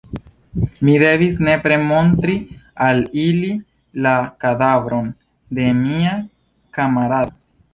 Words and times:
Mi 0.87 0.93
devis 1.03 1.35
nepre 1.47 1.77
montri 1.89 2.37
al 2.87 3.03
ili 3.25 3.51
la 4.07 4.15
kadavron 4.47 5.13
de 5.59 5.69
mia 5.85 6.19
kamarado. 6.81 7.39